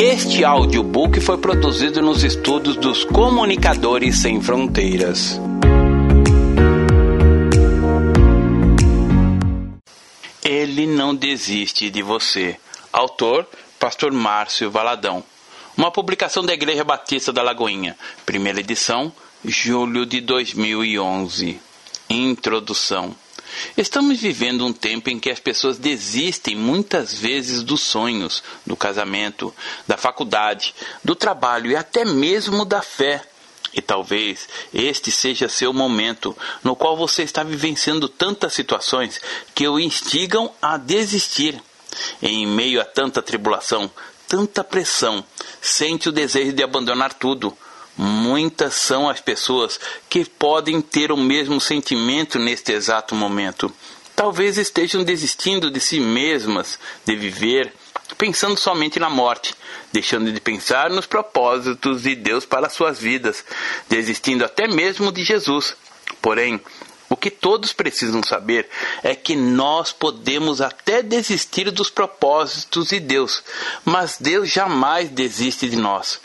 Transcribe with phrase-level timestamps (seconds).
[0.00, 5.40] Este audiobook foi produzido nos estudos dos Comunicadores Sem Fronteiras.
[10.44, 12.56] Ele não desiste de você.
[12.92, 13.44] Autor:
[13.80, 15.24] Pastor Márcio Valadão.
[15.76, 17.96] Uma publicação da Igreja Batista da Lagoinha.
[18.24, 19.12] Primeira edição,
[19.44, 21.60] julho de 2011.
[22.08, 23.16] Introdução.
[23.76, 29.54] Estamos vivendo um tempo em que as pessoas desistem muitas vezes dos sonhos, do casamento,
[29.86, 33.22] da faculdade, do trabalho e até mesmo da fé.
[33.72, 39.20] E talvez este seja seu momento no qual você está vivenciando tantas situações
[39.54, 41.60] que o instigam a desistir.
[42.22, 43.90] Em meio a tanta tribulação,
[44.26, 45.24] tanta pressão,
[45.60, 47.56] sente o desejo de abandonar tudo
[48.00, 53.74] Muitas são as pessoas que podem ter o mesmo sentimento neste exato momento.
[54.14, 57.72] Talvez estejam desistindo de si mesmas, de viver,
[58.16, 59.52] pensando somente na morte,
[59.92, 63.44] deixando de pensar nos propósitos de Deus para suas vidas,
[63.88, 65.76] desistindo até mesmo de Jesus.
[66.22, 66.60] Porém,
[67.08, 68.68] o que todos precisam saber
[69.02, 73.42] é que nós podemos até desistir dos propósitos de Deus,
[73.84, 76.20] mas Deus jamais desiste de nós.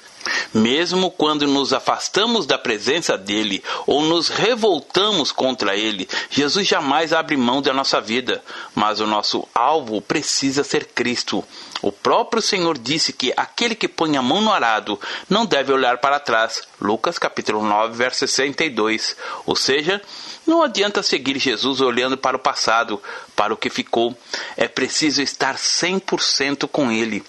[0.54, 7.36] Mesmo quando nos afastamos da presença dele ou nos revoltamos contra ele, Jesus jamais abre
[7.38, 8.44] mão da nossa vida,
[8.76, 11.44] mas o nosso alvo precisa ser Cristo.
[11.82, 14.98] O próprio Senhor disse que aquele que põe a mão no arado
[15.30, 16.64] não deve olhar para trás.
[16.80, 19.18] Lucas capítulo 9, verso 62.
[19.46, 20.02] Ou seja,
[20.48, 23.02] não adianta seguir Jesus olhando para o passado,
[23.36, 24.18] para o que ficou.
[24.56, 27.22] É preciso estar 100% com ele.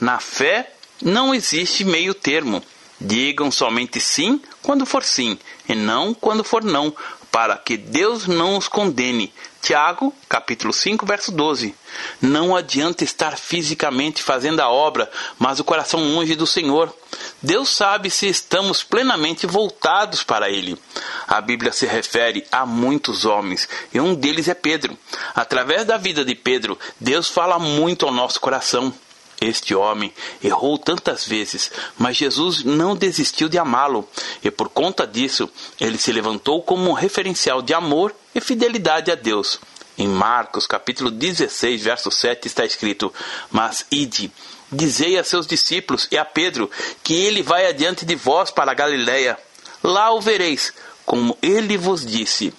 [0.00, 2.62] Na fé não existe meio termo.
[3.00, 6.94] Digam somente sim quando for sim, e não quando for não,
[7.30, 9.32] para que Deus não os condene.
[9.62, 11.74] Tiago, capítulo 5, verso 12.
[12.20, 16.94] Não adianta estar fisicamente fazendo a obra, mas o coração longe do Senhor.
[17.42, 20.78] Deus sabe se estamos plenamente voltados para Ele.
[21.26, 24.98] A Bíblia se refere a muitos homens, e um deles é Pedro.
[25.34, 28.92] Através da vida de Pedro, Deus fala muito ao nosso coração.
[29.40, 30.12] Este homem
[30.44, 34.06] errou tantas vezes, mas Jesus não desistiu de amá-lo,
[34.44, 35.48] e por conta disso,
[35.80, 39.58] ele se levantou como um referencial de amor e fidelidade a Deus.
[39.96, 43.12] Em Marcos, capítulo 16, verso 7, está escrito:
[43.50, 44.30] Mas ide,
[44.70, 46.70] dizei a seus discípulos e a Pedro
[47.02, 49.38] que ele vai adiante de vós para a Galiléia.
[49.82, 50.72] Lá o vereis,
[51.04, 52.52] como ele vos disse.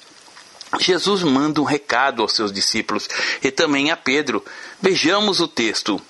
[0.80, 3.08] Jesus manda um recado aos seus discípulos
[3.44, 4.44] e também a Pedro.
[4.82, 6.02] Vejamos o texto.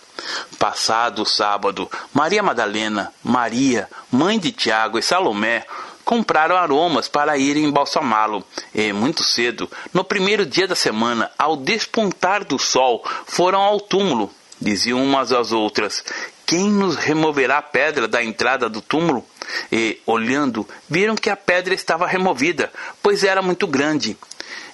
[0.57, 5.65] Passado o sábado, Maria Madalena, Maria, mãe de Tiago e Salomé
[6.03, 8.43] compraram aromas para irem embalsamá-lo.
[8.73, 14.29] E, muito cedo, no primeiro dia da semana, ao despontar do sol, foram ao túmulo.
[14.59, 16.03] Diziam umas às outras:
[16.45, 19.25] Quem nos removerá a pedra da entrada do túmulo?
[19.71, 22.71] E, olhando, viram que a pedra estava removida,
[23.01, 24.17] pois era muito grande.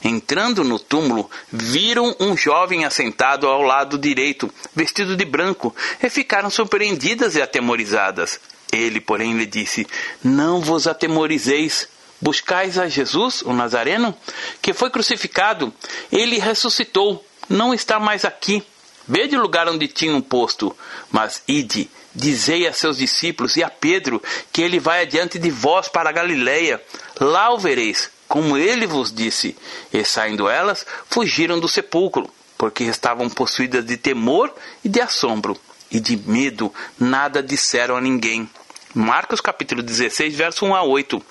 [0.03, 6.49] Entrando no túmulo, viram um jovem assentado ao lado direito, vestido de branco, e ficaram
[6.49, 8.39] surpreendidas e atemorizadas.
[8.71, 9.87] Ele, porém, lhe disse:
[10.23, 11.87] Não vos atemorizeis.
[12.19, 14.15] Buscais a Jesus, o Nazareno,
[14.59, 15.71] que foi crucificado.
[16.11, 18.63] Ele ressuscitou, não está mais aqui.
[19.07, 20.75] Vede o lugar onde tinham posto.
[21.11, 24.21] Mas ide, dizei a seus discípulos e a Pedro
[24.51, 26.81] que ele vai adiante de vós para a Galiléia.
[27.19, 29.55] Lá o vereis como ele vos disse.
[29.93, 35.57] E saindo elas, fugiram do sepulcro, porque estavam possuídas de temor e de assombro,
[35.91, 38.49] e de medo nada disseram a ninguém.
[38.93, 41.23] Marcos capítulo 16, verso 1 a 8.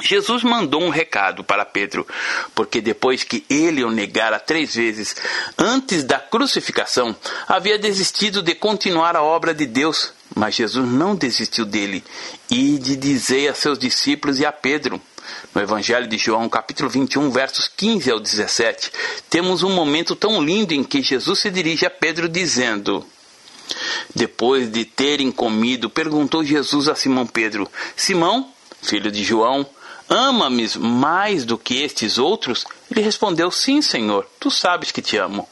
[0.00, 2.06] Jesus mandou um recado para Pedro,
[2.54, 5.14] porque depois que ele o negara três vezes
[5.58, 7.14] antes da crucificação,
[7.46, 10.14] havia desistido de continuar a obra de Deus.
[10.34, 12.02] Mas Jesus não desistiu dele,
[12.48, 14.98] e de dizer a seus discípulos e a Pedro:
[15.54, 18.90] no Evangelho de João, capítulo 21, versos 15 ao 17,
[19.28, 23.04] temos um momento tão lindo em que Jesus se dirige a Pedro dizendo:
[24.14, 28.50] Depois de terem comido, perguntou Jesus a Simão Pedro: Simão,
[28.82, 29.66] filho de João,
[30.08, 32.64] ama-me mais do que estes outros?
[32.90, 35.48] Ele respondeu: Sim, Senhor, tu sabes que te amo.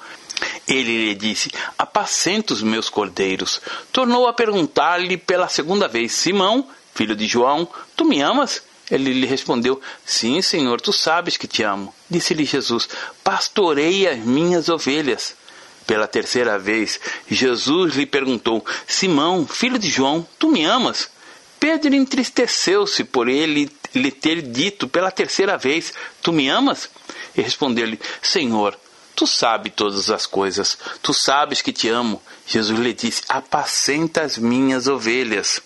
[0.66, 3.60] Ele lhe disse: Apacenta os meus cordeiros.
[3.92, 8.62] Tornou a perguntar-lhe pela segunda vez: Simão, filho de João, tu me amas?
[8.90, 11.94] Ele lhe respondeu: Sim, Senhor, tu sabes que te amo.
[12.08, 12.88] Disse-lhe Jesus:
[13.22, 15.38] Pastorei as minhas ovelhas.
[15.86, 21.10] Pela terceira vez, Jesus lhe perguntou: Simão, filho de João, tu me amas?
[21.58, 25.92] Pedro entristeceu-se por ele lhe ter dito pela terceira vez:
[26.22, 26.88] Tu me amas?
[27.36, 28.76] E respondeu-lhe: Senhor,
[29.20, 32.22] Tu sabes todas as coisas, tu sabes que te amo.
[32.46, 35.60] Jesus lhe disse: Apacenta as minhas ovelhas.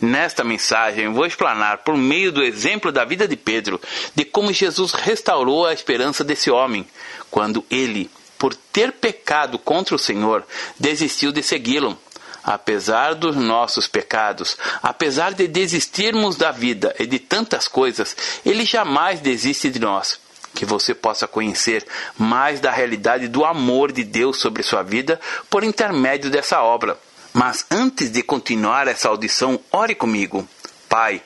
[0.00, 3.80] Nesta mensagem, vou explanar, por meio do exemplo da vida de Pedro,
[4.14, 6.86] de como Jesus restaurou a esperança desse homem,
[7.30, 10.44] quando ele, por ter pecado contra o Senhor,
[10.78, 11.98] desistiu de segui-lo.
[12.44, 19.20] Apesar dos nossos pecados, apesar de desistirmos da vida e de tantas coisas, ele jamais
[19.20, 20.18] desiste de nós.
[20.52, 21.86] Que você possa conhecer
[22.18, 26.98] mais da realidade do amor de Deus sobre sua vida por intermédio dessa obra.
[27.32, 30.46] Mas antes de continuar essa audição, ore comigo.
[30.88, 31.22] Pai,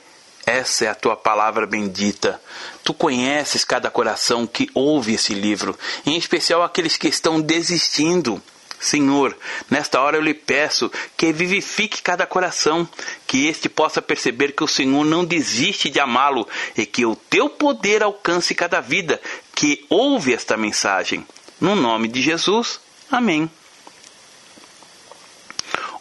[0.47, 2.41] essa é a tua palavra bendita.
[2.85, 8.41] Tu conheces cada coração que ouve esse livro, em especial aqueles que estão desistindo.
[8.79, 9.37] Senhor,
[9.69, 12.89] nesta hora eu lhe peço que vivifique cada coração,
[13.27, 17.49] que este possa perceber que o Senhor não desiste de amá-lo e que o teu
[17.49, 19.21] poder alcance cada vida
[19.55, 21.27] que ouve esta mensagem.
[21.61, 22.79] No nome de Jesus.
[23.11, 23.51] Amém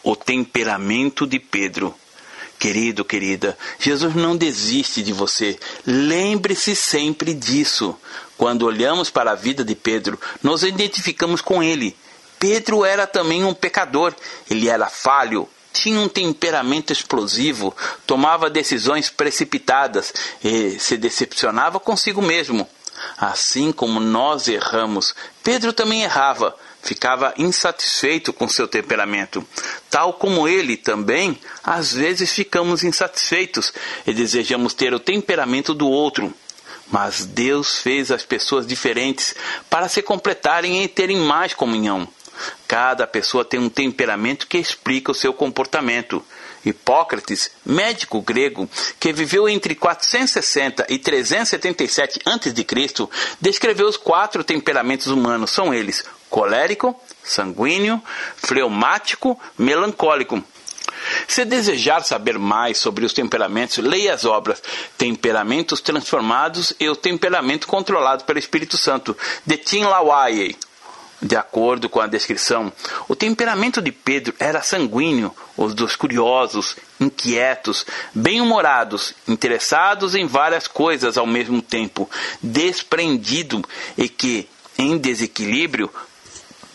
[0.05, 1.93] o temperamento de Pedro.
[2.57, 5.59] Querido, querida, Jesus não desiste de você.
[5.85, 7.97] Lembre-se sempre disso.
[8.37, 11.97] Quando olhamos para a vida de Pedro, nos identificamos com ele.
[12.39, 14.13] Pedro era também um pecador.
[14.49, 17.75] Ele era falho, tinha um temperamento explosivo,
[18.05, 20.13] tomava decisões precipitadas
[20.43, 22.67] e se decepcionava consigo mesmo.
[23.17, 29.45] Assim como nós erramos, Pedro também errava, ficava insatisfeito com seu temperamento.
[29.89, 33.73] Tal como ele também, às vezes ficamos insatisfeitos
[34.05, 36.33] e desejamos ter o temperamento do outro.
[36.91, 39.33] Mas Deus fez as pessoas diferentes
[39.69, 42.07] para se completarem e terem mais comunhão.
[42.67, 46.23] Cada pessoa tem um temperamento que explica o seu comportamento.
[46.65, 48.69] Hipócrates, médico grego
[48.99, 53.09] que viveu entre 460 e 377 a.C.,
[53.39, 55.51] descreveu os quatro temperamentos humanos.
[55.51, 58.01] São eles: colérico, sanguíneo,
[58.37, 60.43] fleumático, melancólico.
[61.27, 64.61] Se desejar saber mais sobre os temperamentos, leia as obras
[64.97, 69.15] Temperamentos Transformados e o Temperamento Controlado pelo Espírito Santo,
[69.45, 70.55] de Tim LaWaye.
[71.21, 72.71] De acordo com a descrição,
[73.07, 81.17] o temperamento de Pedro era sanguíneo, os dos curiosos, inquietos, bem-humorados, interessados em várias coisas
[81.17, 82.09] ao mesmo tempo,
[82.41, 83.63] desprendido
[83.97, 84.47] e que,
[84.77, 85.89] em desequilíbrio,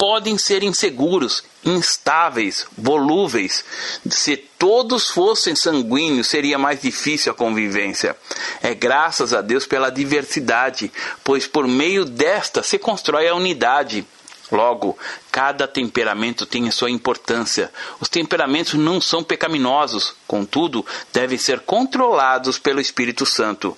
[0.01, 3.63] podem ser inseguros, instáveis, volúveis.
[4.09, 8.17] Se todos fossem sanguíneos, seria mais difícil a convivência.
[8.63, 10.91] É graças a Deus pela diversidade,
[11.23, 14.07] pois por meio desta se constrói a unidade.
[14.51, 14.99] Logo,
[15.31, 17.73] cada temperamento tem a sua importância.
[18.01, 23.77] Os temperamentos não são pecaminosos, contudo, devem ser controlados pelo Espírito Santo.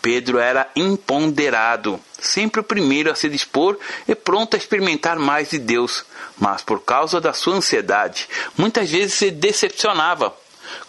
[0.00, 5.58] Pedro era imponderado, sempre o primeiro a se dispor e pronto a experimentar mais de
[5.60, 6.04] Deus,
[6.38, 10.34] mas por causa da sua ansiedade, muitas vezes se decepcionava.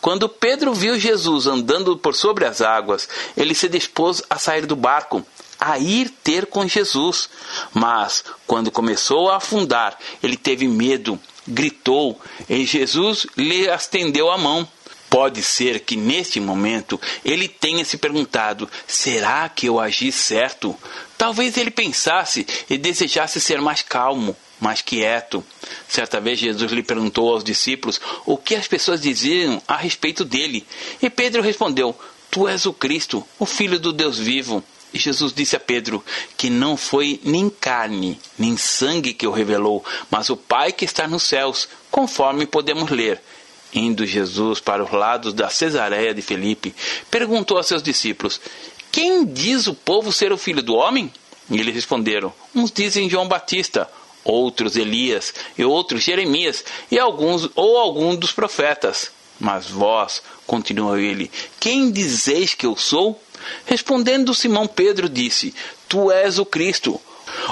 [0.02, 3.08] Quando Pedro viu Jesus andando por sobre as águas,
[3.38, 5.24] ele se dispôs a sair do barco,
[5.72, 7.30] a ir ter com Jesus.
[7.74, 12.20] Mas, quando começou a afundar, ele teve medo, gritou,
[12.50, 14.68] e Jesus lhe estendeu a mão.
[15.10, 20.76] Pode ser que neste momento ele tenha se perguntado: será que eu agi certo?
[21.18, 25.46] Talvez ele pensasse e desejasse ser mais calmo, mais quieto.
[25.88, 30.66] Certa vez Jesus lhe perguntou aos discípulos o que as pessoas diziam a respeito dele.
[31.00, 31.96] E Pedro respondeu:
[32.32, 34.64] Tu és o Cristo, o Filho do Deus vivo.
[34.94, 36.04] E Jesus disse a Pedro
[36.38, 41.08] que não foi nem carne, nem sangue que o revelou, mas o Pai que está
[41.08, 43.20] nos céus, conforme podemos ler.
[43.74, 46.76] Indo Jesus para os lados da Cesareia de Felipe,
[47.10, 48.40] perguntou a seus discípulos:
[48.92, 51.12] Quem diz o povo ser o filho do homem?
[51.50, 53.90] E eles responderam: Uns dizem João Batista,
[54.24, 59.12] outros Elias, e outros Jeremias, e alguns ou algum dos profetas.
[59.44, 63.22] Mas vós, continuou ele, quem dizeis que eu sou?
[63.66, 65.54] Respondendo Simão Pedro disse:
[65.90, 67.00] Tu és o Cristo,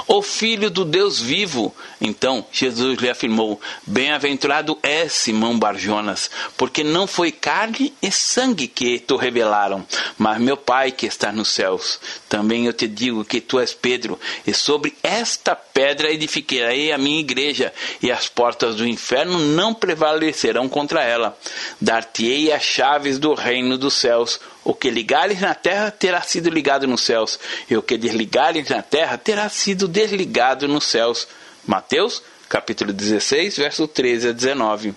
[0.06, 1.74] o Filho do Deus vivo.
[2.00, 8.98] Então Jesus lhe afirmou: Bem-aventurado é Simão Barjonas, porque não foi carne e sangue que
[8.98, 9.86] te revelaram,
[10.18, 12.00] mas meu Pai que está nos céus.
[12.28, 17.20] Também eu te digo que tu és Pedro, e sobre esta pedra edificarei a minha
[17.20, 17.72] igreja,
[18.02, 21.36] e as portas do inferno não prevalecerão contra ela.
[21.80, 24.40] Dar-te-ei as chaves do reino dos céus.
[24.64, 27.38] O que ligares na terra terá sido ligado nos céus,
[27.68, 31.26] e o que desligares na terra terá sido desligado nos céus.
[31.66, 34.94] Mateus capítulo 16, verso 13 a 19.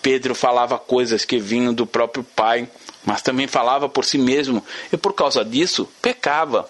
[0.00, 2.66] Pedro falava coisas que vinham do próprio Pai,
[3.04, 6.68] mas também falava por si mesmo, e por causa disso pecava.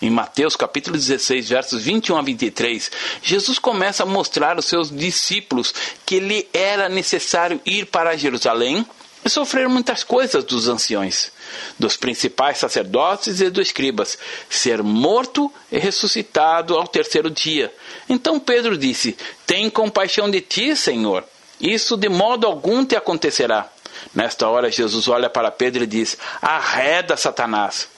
[0.00, 2.90] Em Mateus capítulo 16, versos 21 a 23,
[3.22, 5.72] Jesus começa a mostrar aos seus discípulos
[6.04, 8.84] que lhe era necessário ir para Jerusalém
[9.24, 11.30] e sofrer muitas coisas dos anciões,
[11.78, 14.18] dos principais sacerdotes e dos escribas,
[14.50, 17.72] ser morto e ressuscitado ao terceiro dia.
[18.08, 21.24] Então Pedro disse: Tem compaixão de ti, Senhor.
[21.60, 23.70] Isso de modo algum te acontecerá.
[24.14, 27.88] Nesta hora, Jesus olha para Pedro e diz: Arreda, Satanás.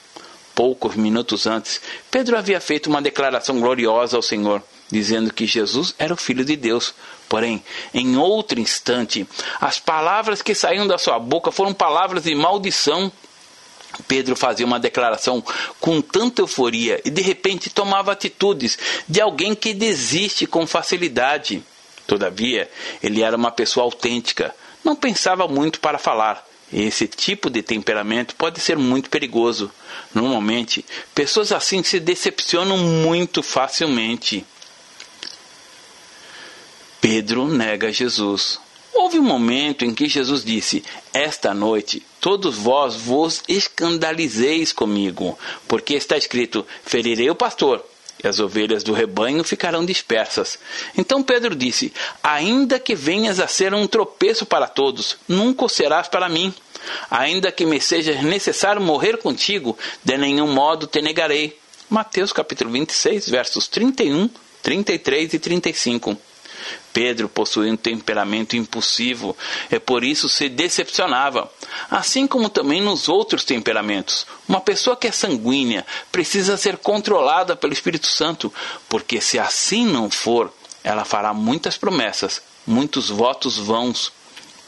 [0.54, 4.62] Poucos minutos antes, Pedro havia feito uma declaração gloriosa ao Senhor,
[4.94, 6.94] dizendo que Jesus era o Filho de Deus.
[7.28, 9.26] Porém, em outro instante,
[9.60, 13.10] as palavras que saíram da sua boca foram palavras de maldição.
[14.06, 15.42] Pedro fazia uma declaração
[15.80, 21.60] com tanta euforia e de repente tomava atitudes de alguém que desiste com facilidade.
[22.06, 22.70] Todavia,
[23.02, 26.46] ele era uma pessoa autêntica, não pensava muito para falar.
[26.72, 29.70] Esse tipo de temperamento pode ser muito perigoso.
[30.12, 30.84] Normalmente,
[31.14, 34.44] pessoas assim se decepcionam muito facilmente.
[37.04, 38.58] Pedro nega Jesus.
[38.94, 40.82] Houve um momento em que Jesus disse:
[41.12, 47.84] Esta noite todos vós vos escandalizeis comigo, porque está escrito: Ferirei o pastor,
[48.24, 50.58] e as ovelhas do rebanho ficarão dispersas.
[50.96, 51.92] Então Pedro disse:
[52.22, 56.54] Ainda que venhas a ser um tropeço para todos, nunca o serás para mim.
[57.10, 61.58] Ainda que me seja necessário morrer contigo, de nenhum modo te negarei.
[61.90, 64.30] Mateus capítulo 26, versos 31,
[64.62, 66.18] 33 e 35.
[66.92, 69.36] Pedro possuía um temperamento impulsivo
[69.70, 71.50] e por isso se decepcionava,
[71.90, 74.26] assim como também nos outros temperamentos.
[74.48, 78.52] Uma pessoa que é sanguínea precisa ser controlada pelo Espírito Santo,
[78.88, 80.52] porque se assim não for,
[80.84, 84.12] ela fará muitas promessas, muitos votos vãos.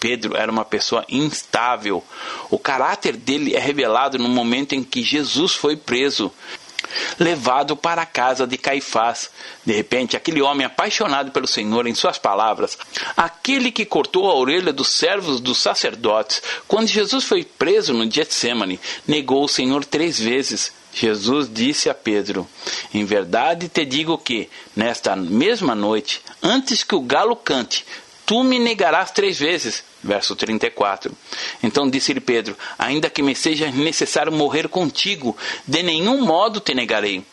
[0.01, 2.05] Pedro era uma pessoa instável.
[2.51, 6.33] O caráter dele é revelado no momento em que Jesus foi preso
[7.19, 9.31] levado para a casa de Caifás.
[9.65, 12.79] De repente, aquele homem apaixonado pelo Senhor, em suas palavras,
[13.17, 18.81] aquele que cortou a orelha dos servos dos sacerdotes, quando Jesus foi preso no Getsemane,
[19.07, 20.73] negou o Senhor três vezes.
[20.97, 22.49] Jesus disse a Pedro:
[22.95, 27.85] Em verdade te digo que, nesta mesma noite, antes que o galo cante,
[28.27, 29.85] tu me negarás três vezes.
[30.03, 31.17] Verso 34.
[31.63, 37.25] Então disse-lhe Pedro: Ainda que me seja necessário morrer contigo, de nenhum modo te negarei.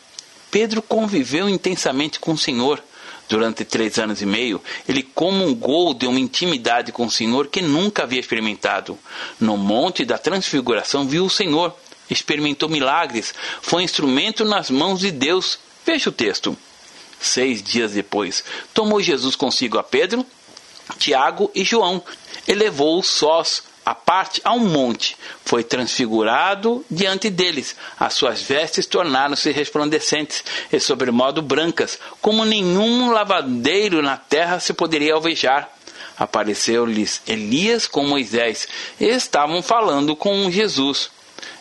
[0.50, 2.82] Pedro conviveu intensamente com o Senhor.
[3.26, 8.02] Durante três anos e meio, ele comungou de uma intimidade com o Senhor que nunca
[8.02, 8.98] havia experimentado.
[9.40, 11.74] No Monte da Transfiguração, viu o Senhor,
[12.10, 15.58] experimentou milagres, foi instrumento nas mãos de Deus.
[15.86, 16.56] Veja o texto.
[17.18, 20.26] Seis dias depois, tomou Jesus consigo a Pedro,
[20.98, 22.02] Tiago e João,
[22.46, 27.76] elevou-os sós à parte a um monte, foi transfigurado diante deles.
[27.98, 35.14] As suas vestes tornaram-se resplandecentes e sobremodo brancas, como nenhum lavadeiro na terra se poderia
[35.14, 35.68] alvejar.
[36.16, 38.68] Apareceu-lhes Elias com Moisés
[39.00, 41.10] e estavam falando com Jesus.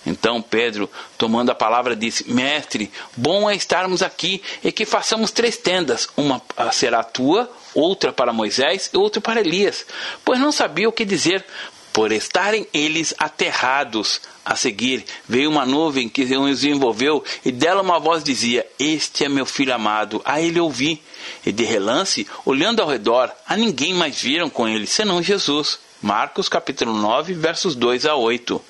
[0.06, 5.58] Então Pedro, tomando a palavra, disse: Mestre, bom é estarmos aqui e que façamos três
[5.58, 9.86] tendas: uma será tua, outra para Moisés e outra para Elias.
[10.24, 11.46] Pois não sabia o que dizer,
[11.94, 14.20] por estarem eles aterrados.
[14.46, 19.30] A seguir, veio uma nuvem que os envolveu, e dela uma voz dizia: Este é
[19.30, 21.02] meu filho amado, a ele ouvi.
[21.46, 25.80] E de relance, olhando ao redor, a ninguém mais viram com ele, senão Jesus.
[26.02, 28.62] Marcos capítulo 9, versos 2 a 8.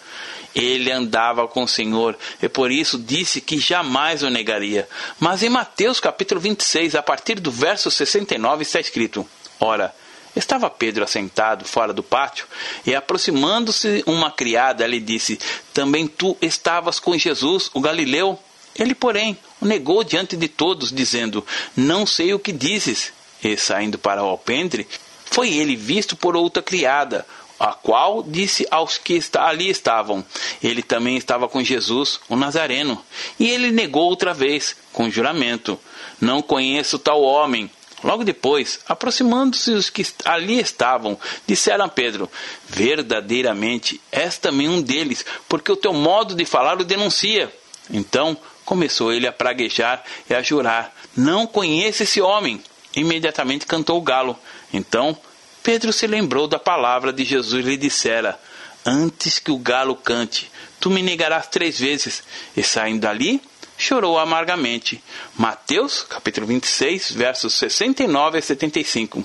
[0.55, 4.87] Ele andava com o Senhor e por isso disse que jamais o negaria.
[5.19, 9.27] Mas em Mateus capítulo 26, a partir do verso 69, está escrito:
[9.59, 9.93] Ora,
[10.35, 12.45] estava Pedro assentado fora do pátio
[12.85, 15.39] e aproximando-se uma criada lhe disse:
[15.73, 18.37] Também tu estavas com Jesus, o Galileu?
[18.75, 21.45] Ele, porém, o negou diante de todos, dizendo:
[21.75, 23.11] Não sei o que dizes.
[23.43, 24.87] E saindo para o alpendre,
[25.25, 27.25] foi ele visto por outra criada,
[27.63, 30.25] a qual disse aos que ali estavam:
[30.61, 33.01] Ele também estava com Jesus, o Nazareno.
[33.39, 35.79] E ele negou outra vez, com juramento:
[36.19, 37.71] Não conheço tal homem.
[38.03, 41.17] Logo depois, aproximando-se os que ali estavam,
[41.47, 42.29] disseram a Pedro:
[42.67, 47.49] Verdadeiramente, és também um deles, porque o teu modo de falar o denuncia.
[47.89, 52.61] Então começou ele a praguejar e a jurar: Não conheço esse homem.
[52.93, 54.37] Imediatamente cantou o galo.
[54.73, 55.17] Então
[55.63, 58.37] Pedro se lembrou da palavra de Jesus lhe dissera:
[58.85, 62.21] Antes que o galo cante, tu me negarás três vezes.
[62.55, 63.41] E saindo dali,
[63.77, 65.01] chorou amargamente.
[65.37, 69.23] Mateus, capítulo 26, versos 69 a 75.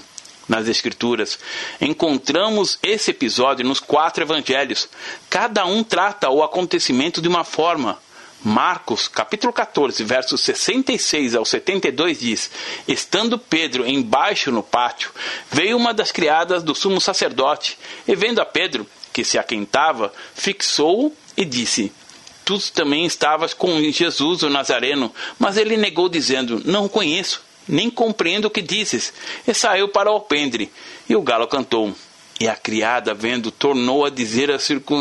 [0.49, 1.39] Nas Escrituras,
[1.81, 4.89] encontramos esse episódio nos quatro evangelhos.
[5.29, 7.99] Cada um trata o acontecimento de uma forma.
[8.45, 12.51] Marcos, capítulo 14, versos 66 ao 72 diz:
[12.87, 15.11] Estando Pedro embaixo no pátio,
[15.51, 17.77] veio uma das criadas do sumo sacerdote,
[18.07, 21.93] e vendo a Pedro, que se aquentava, fixou-o e disse:
[22.45, 25.13] Tu também estavas com Jesus o Nazareno.
[25.37, 29.13] Mas ele negou, dizendo: Não o conheço, nem compreendo o que dizes.
[29.47, 30.71] E saiu para o alpendre,
[31.09, 31.93] e o galo cantou.
[32.39, 34.49] E a criada, vendo, tornou a dizer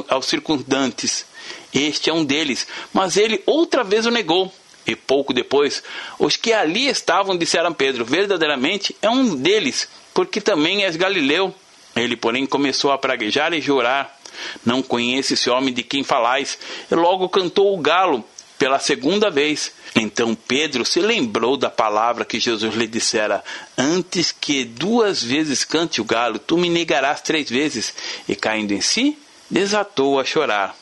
[0.09, 1.26] aos circundantes:
[1.73, 2.67] Este é um deles.
[2.93, 4.53] Mas ele outra vez o negou.
[4.85, 5.83] E pouco depois,
[6.17, 11.53] os que ali estavam disseram a Pedro: Verdadeiramente é um deles, porque também és galileu.
[11.93, 14.17] Ele, porém, começou a praguejar e jurar:
[14.65, 16.57] Não conhece esse homem de quem falais.
[16.89, 18.23] E logo cantou o galo
[18.57, 19.73] pela segunda vez.
[19.95, 23.43] Então Pedro se lembrou da palavra que Jesus lhe dissera:
[23.77, 27.93] Antes que duas vezes cante o galo, tu me negarás três vezes.
[28.27, 29.17] E caindo em si,
[29.49, 30.75] desatou a chorar.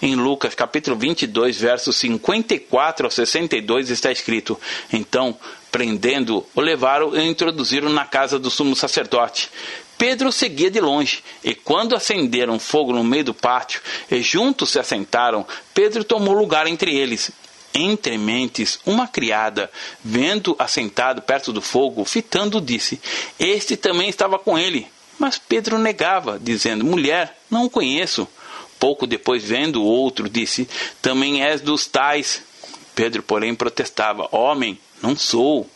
[0.00, 4.58] Em Lucas capítulo 22, versos 54 ao 62 está escrito:
[4.92, 5.36] Então,
[5.70, 9.48] prendendo, o levaram e introduziram na casa do sumo sacerdote.
[9.96, 14.78] Pedro seguia de longe, e quando acenderam fogo no meio do pátio e juntos se
[14.78, 17.30] assentaram, Pedro tomou lugar entre eles.
[17.74, 19.70] Entre mentes, uma criada,
[20.04, 23.00] vendo assentado perto do fogo, fitando, disse:
[23.38, 24.86] Este também estava com ele.
[25.18, 28.28] Mas Pedro negava, dizendo: Mulher, não o conheço.
[28.82, 30.68] Pouco depois, vendo o outro, disse:
[31.00, 32.42] Também és dos tais.
[32.96, 35.70] Pedro, porém, protestava: Homem, não sou.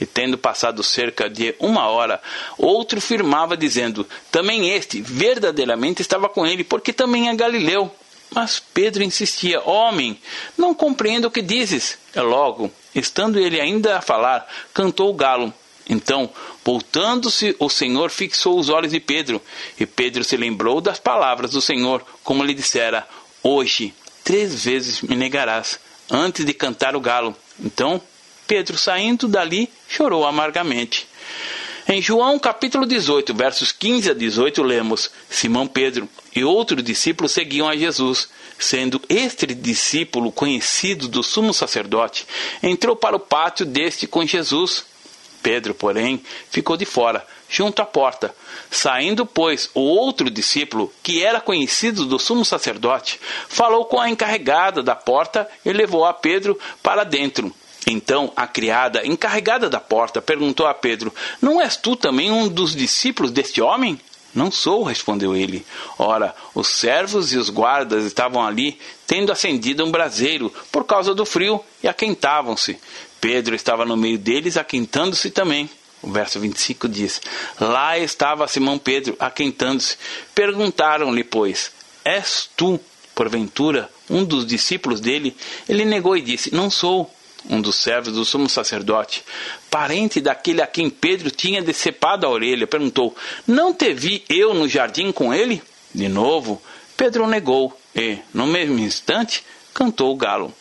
[0.00, 2.22] E tendo passado cerca de uma hora,
[2.56, 7.94] outro firmava, dizendo: Também este verdadeiramente estava com ele, porque também é Galileu.
[8.30, 10.18] Mas Pedro insistia: Homem,
[10.56, 11.98] não compreendo o que dizes.
[12.16, 15.52] Logo, estando ele ainda a falar, cantou o galo.
[15.88, 16.30] Então,
[16.64, 19.40] voltando-se, o Senhor fixou os olhos de Pedro,
[19.78, 23.08] e Pedro se lembrou das palavras do Senhor, como lhe dissera:
[23.42, 25.80] Hoje, três vezes me negarás,
[26.10, 27.34] antes de cantar o galo.
[27.58, 28.00] Então,
[28.46, 31.06] Pedro, saindo dali, chorou amargamente.
[31.90, 37.66] Em João capítulo 18, versos 15 a 18, lemos: Simão Pedro e outro discípulo seguiam
[37.66, 38.28] a Jesus.
[38.58, 42.26] Sendo este discípulo conhecido do sumo sacerdote,
[42.62, 44.84] entrou para o pátio deste com Jesus.
[45.42, 48.34] Pedro, porém, ficou de fora, junto à porta.
[48.70, 54.82] Saindo, pois, o outro discípulo, que era conhecido do sumo sacerdote, falou com a encarregada
[54.82, 57.54] da porta e levou a Pedro para dentro.
[57.86, 62.74] Então a criada, encarregada da porta, perguntou a Pedro: Não és tu também um dos
[62.74, 63.98] discípulos deste homem?
[64.34, 65.64] Não sou, respondeu ele.
[65.98, 71.24] Ora, os servos e os guardas estavam ali, tendo acendido um braseiro por causa do
[71.24, 72.78] frio, e aquentavam-se.
[73.20, 75.68] Pedro estava no meio deles, aquentando-se também.
[76.02, 77.20] O verso 25 diz:
[77.60, 79.96] Lá estava Simão Pedro, aquentando-se.
[80.34, 81.72] Perguntaram-lhe, pois:
[82.04, 82.78] És tu,
[83.14, 85.36] porventura, um dos discípulos dele?
[85.68, 87.12] Ele negou e disse: Não sou
[87.48, 89.24] um dos servos do sumo sacerdote,
[89.70, 94.68] parente daquele a quem Pedro tinha decepado a orelha, perguntou: Não te vi eu no
[94.68, 95.62] jardim com ele?
[95.92, 96.62] De novo,
[96.96, 100.54] Pedro negou e, no mesmo instante, cantou o galo.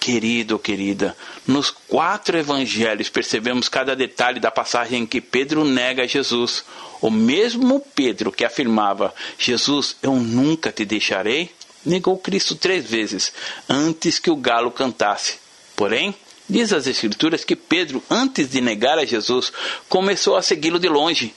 [0.00, 1.14] Querido, querida,
[1.46, 6.64] nos quatro evangelhos percebemos cada detalhe da passagem em que Pedro nega Jesus.
[7.02, 11.50] O mesmo Pedro que afirmava: Jesus, eu nunca te deixarei,
[11.84, 13.30] negou Cristo três vezes
[13.68, 15.38] antes que o galo cantasse.
[15.76, 16.14] Porém,
[16.48, 19.52] diz as Escrituras que Pedro, antes de negar a Jesus,
[19.86, 21.34] começou a segui-lo de longe.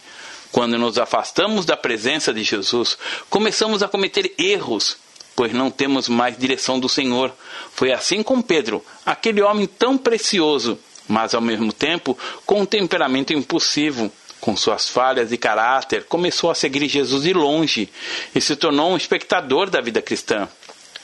[0.53, 2.97] Quando nos afastamos da presença de Jesus,
[3.29, 4.97] começamos a cometer erros,
[5.35, 7.31] pois não temos mais direção do Senhor.
[7.73, 13.33] Foi assim com Pedro, aquele homem tão precioso, mas ao mesmo tempo com um temperamento
[13.33, 14.11] impulsivo.
[14.39, 17.89] Com suas falhas de caráter, começou a seguir Jesus de longe
[18.35, 20.49] e se tornou um espectador da vida cristã.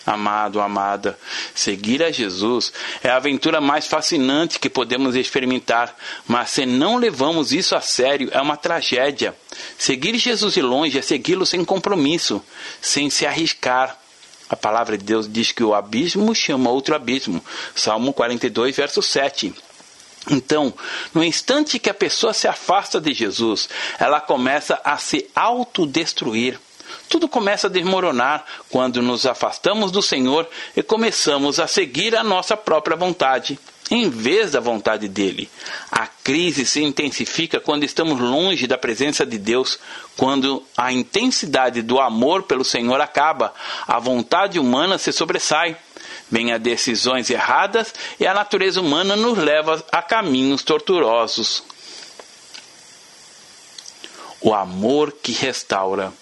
[0.06, 1.20] Amado, amada,
[1.54, 5.96] seguir a Jesus é a aventura mais fascinante que podemos experimentar,
[6.28, 9.36] mas se não levamos isso a sério, é uma tragédia.
[9.78, 12.44] Seguir Jesus de longe é segui-lo sem compromisso,
[12.82, 13.99] sem se arriscar.
[14.50, 17.44] A palavra de Deus diz que o abismo chama outro abismo.
[17.76, 19.54] Salmo 42, verso 7.
[20.30, 20.74] Então,
[21.14, 26.60] no instante que a pessoa se afasta de Jesus, ela começa a se autodestruir.
[27.08, 32.58] Tudo começa a desmoronar quando nos afastamos do Senhor e começamos a seguir a nossa
[32.58, 33.60] própria vontade,
[33.90, 35.50] em vez da vontade dele.
[35.92, 39.80] A crise se intensifica quando estamos longe da presença de Deus,
[40.16, 43.54] quando a intensidade do amor pelo Senhor acaba,
[43.88, 45.76] a vontade humana se sobressai.
[46.32, 51.64] Vêm as decisões erradas e a natureza humana nos leva a caminhos tortuosos
[54.42, 56.14] o amor que restaura.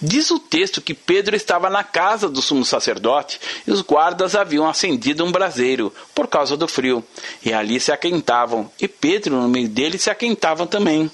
[0.00, 4.68] Diz o texto que Pedro estava na casa do sumo sacerdote e os guardas haviam
[4.68, 7.02] acendido um braseiro por causa do frio,
[7.44, 11.10] e ali se aquentavam, e Pedro no meio deles se aquentavam também.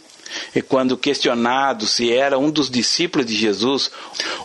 [0.55, 3.90] E quando questionado se era um dos discípulos de Jesus,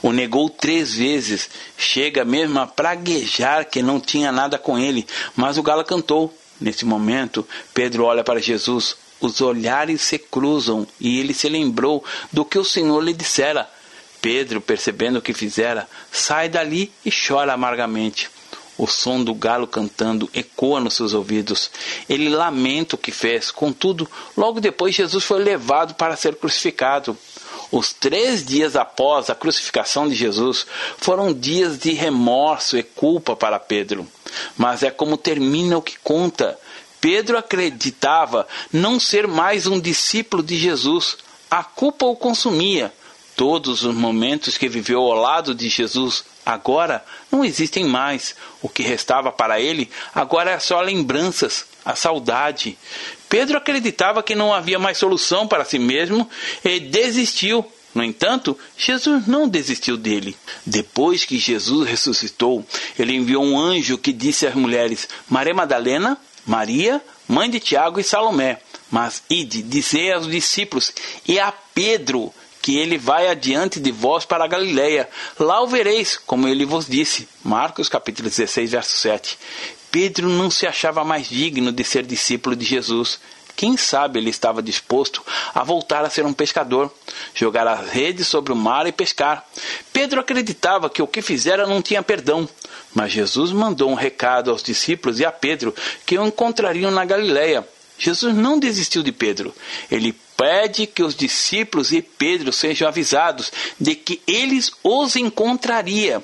[0.02, 1.50] o negou três vezes.
[1.78, 6.36] Chega mesmo a praguejar que não tinha nada com ele, mas o galo cantou.
[6.60, 12.46] Nesse momento, Pedro olha para Jesus, os olhares se cruzam e ele se lembrou do
[12.46, 13.70] que o Senhor lhe dissera.
[14.22, 18.30] Pedro, percebendo o que fizera, sai dali e chora amargamente.
[18.78, 21.72] O som do galo cantando ecoa nos seus ouvidos.
[22.10, 23.52] Ele lamenta o que fez.
[23.52, 27.18] Contudo, logo depois Jesus foi levado para ser crucificado.
[27.72, 30.66] Os três dias após a crucificação de Jesus
[30.98, 34.08] foram dias de remorso e culpa para Pedro.
[34.58, 36.60] Mas é como termina o que conta.
[37.00, 41.18] Pedro acreditava não ser mais um discípulo de Jesus.
[41.50, 42.94] A culpa o consumia.
[43.36, 48.36] Todos os momentos que viveu ao lado de Jesus agora não existem mais.
[48.62, 52.78] O que restava para ele agora é só lembranças, a saudade.
[53.28, 56.30] Pedro acreditava que não havia mais solução para si mesmo
[56.64, 57.66] e desistiu.
[57.94, 60.36] No entanto, Jesus não desistiu dele.
[60.66, 62.66] Depois que Jesus ressuscitou,
[63.00, 68.04] ele enviou um anjo que disse às mulheres: Maria Madalena, Maria, mãe de Tiago e
[68.04, 68.60] Salomé,
[68.92, 70.94] mas ide, dizei aos discípulos
[71.28, 75.08] e a Pedro que ele vai adiante de vós para a Galiléia.
[75.40, 77.30] Lá o vereis, como ele vos disse.
[77.44, 79.38] Marcos capítulo 16, verso 7.
[79.92, 83.20] Pedro não se achava mais digno de ser discípulo de Jesus.
[83.56, 86.94] Quem sabe ele estava disposto a voltar a ser um pescador,
[87.34, 89.46] jogar as redes sobre o mar e pescar.
[89.94, 92.48] Pedro acreditava que o que fizera não tinha perdão,
[92.94, 95.74] mas Jesus mandou um recado aos discípulos e a Pedro
[96.06, 97.68] que o encontrariam na Galiléia.
[97.98, 99.56] Jesus não desistiu de Pedro.
[99.90, 106.22] Ele pede que os discípulos e Pedro sejam avisados de que eles os encontraria.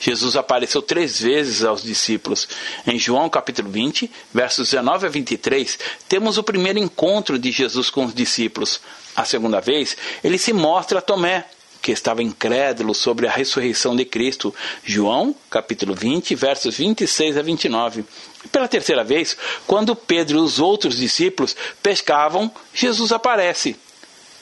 [0.00, 2.48] Jesus apareceu três vezes aos discípulos.
[2.86, 8.04] Em João capítulo 20, versos 19 a 23, temos o primeiro encontro de Jesus com
[8.04, 8.80] os discípulos.
[9.16, 11.44] A segunda vez, ele se mostra a Tomé,
[11.80, 14.54] que estava incrédulo sobre a ressurreição de Cristo.
[14.84, 18.04] João, capítulo 20, versos 26 a 29.
[18.44, 23.76] E pela terceira vez, quando Pedro e os outros discípulos pescavam, Jesus aparece.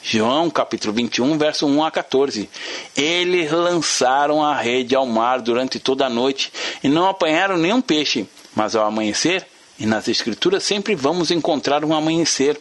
[0.09, 2.49] João capítulo 21, verso 1 a 14.
[2.95, 6.49] Eles lançaram a rede ao mar durante toda a noite
[6.81, 9.45] e não apanharam nenhum peixe, mas ao amanhecer
[9.77, 12.57] e nas Escrituras sempre vamos encontrar um amanhecer.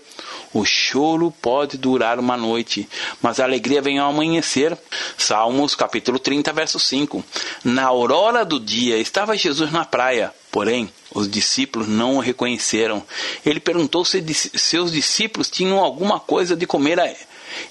[0.53, 2.89] O choro pode durar uma noite,
[3.23, 4.77] mas a alegria vem ao amanhecer.
[5.17, 7.25] Salmos capítulo 30, verso 5.
[7.63, 13.03] Na aurora do dia estava Jesus na praia, porém os discípulos não o reconheceram.
[13.45, 16.99] Ele perguntou se seus discípulos tinham alguma coisa de comer,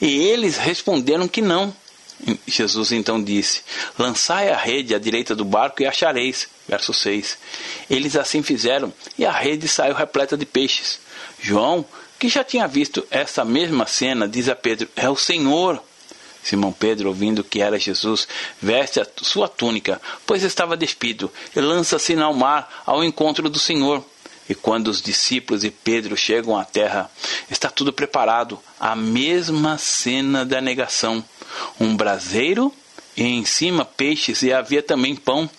[0.02, 1.76] e eles responderam que não.
[2.48, 3.62] Jesus então disse:
[3.98, 6.48] Lançai a rede à direita do barco e achareis.
[6.67, 7.38] Verso 6.
[7.89, 11.00] Eles assim fizeram, e a rede saiu repleta de peixes.
[11.39, 11.86] João,
[12.17, 15.82] que já tinha visto essa mesma cena, diz a Pedro: É o Senhor.
[16.43, 18.28] Simão Pedro, ouvindo que era Jesus,
[18.62, 24.06] veste a sua túnica, pois estava despido, e lança-se ao mar ao encontro do Senhor.
[24.47, 27.10] E quando os discípulos e Pedro chegam à terra,
[27.49, 31.23] está tudo preparado, a mesma cena da negação.
[31.79, 32.71] Um braseiro
[33.17, 35.49] e em cima peixes e havia também pão.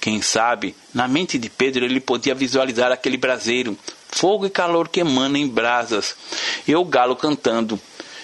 [0.00, 3.76] Quem sabe, na mente de Pedro ele podia visualizar aquele braseiro,
[4.08, 6.14] fogo e calor que emana em brasas,
[6.66, 7.80] e o galo cantando.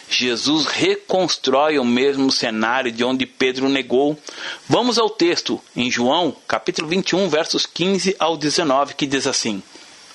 [0.09, 4.17] Jesus reconstrói o mesmo cenário de onde Pedro negou.
[4.69, 9.63] Vamos ao texto, em João, capítulo 21, versos 15 ao 19, que diz assim: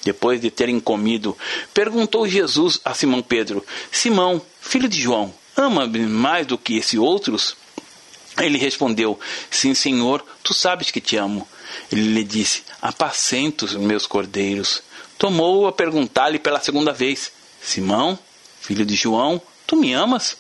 [0.10, 1.38] Depois de terem comido,
[1.72, 7.56] perguntou Jesus a Simão Pedro: Simão, filho de João, ama-me mais do que esses outros?
[8.36, 9.20] Ele respondeu:
[9.52, 11.48] Sim, Senhor, tu sabes que te amo.
[11.92, 14.82] Ele lhe disse: Apacento os meus cordeiros.
[15.16, 18.18] Tomou-o a perguntar-lhe pela segunda vez: Simão,
[18.60, 20.38] filho de João, tu me amas?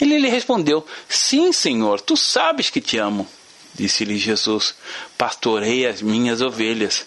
[0.00, 3.28] Ele lhe respondeu: Sim, Senhor, tu sabes que te amo.
[3.74, 4.74] Disse-lhe Jesus:
[5.18, 7.04] Pastorei as minhas ovelhas.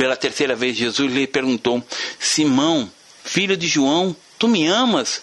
[0.00, 1.84] Pela terceira vez, Jesus lhe perguntou:
[2.18, 2.90] Simão,
[3.22, 5.20] filho de João, tu me amas?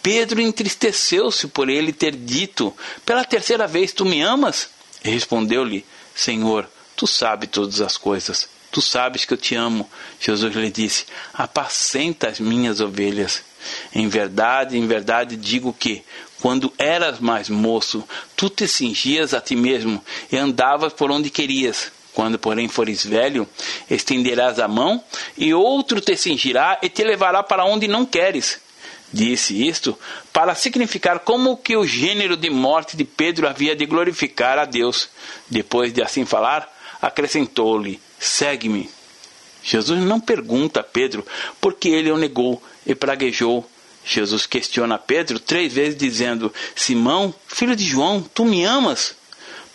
[0.00, 2.72] Pedro entristeceu-se por ele ter dito:
[3.04, 4.68] Pela terceira vez, tu me amas?
[5.04, 8.48] E respondeu-lhe: Senhor, tu sabes todas as coisas.
[8.70, 9.90] Tu sabes que eu te amo.
[10.20, 13.42] Jesus lhe disse: Apacenta as minhas ovelhas.
[13.92, 16.04] Em verdade, em verdade digo que,
[16.40, 18.04] quando eras mais moço,
[18.36, 21.90] tu te cingias a ti mesmo e andavas por onde querias.
[22.16, 23.46] Quando, porém, fores velho,
[23.90, 25.04] estenderás a mão,
[25.36, 28.58] e outro te cingirá e te levará para onde não queres.
[29.12, 29.98] Disse isto
[30.32, 35.10] para significar como que o gênero de morte de Pedro havia de glorificar a Deus.
[35.46, 36.66] Depois de assim falar,
[37.02, 38.88] acrescentou-lhe: Segue-me.
[39.62, 41.22] Jesus não pergunta a Pedro
[41.60, 43.68] por que ele o negou e praguejou.
[44.06, 49.14] Jesus questiona Pedro três vezes, dizendo: Simão, filho de João, tu me amas?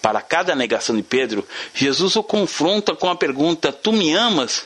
[0.02, 4.66] Para cada negação de Pedro, Jesus o confronta com a pergunta: Tu me amas?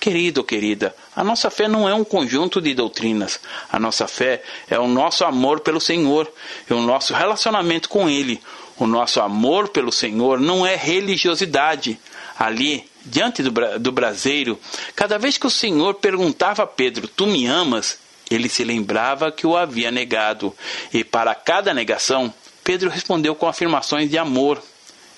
[0.00, 3.38] Querido querida, a nossa fé não é um conjunto de doutrinas.
[3.70, 6.28] A nossa fé é o nosso amor pelo Senhor,
[6.68, 8.42] é o nosso relacionamento com Ele.
[8.76, 12.00] O nosso amor pelo Senhor não é religiosidade.
[12.36, 14.58] Ali, diante do, do braseiro,
[14.96, 17.98] cada vez que o Senhor perguntava a Pedro: Tu me amas?
[18.28, 20.52] Ele se lembrava que o havia negado.
[20.92, 24.62] E para cada negação, Pedro respondeu com afirmações de amor.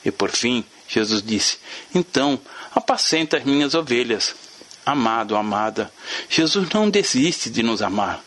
[0.04, 1.58] E por fim, Jesus disse:
[1.94, 2.38] Então,
[2.74, 4.34] apacenta as minhas ovelhas.
[4.84, 5.90] Amado, amada,
[6.28, 8.22] Jesus não desiste de nos amar.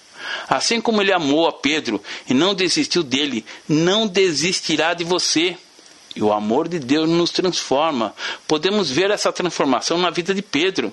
[0.50, 5.56] Assim como ele amou a Pedro e não desistiu dele, não desistirá de você.
[6.16, 8.14] E o amor de Deus nos transforma.
[8.48, 10.92] Podemos ver essa transformação na vida de Pedro.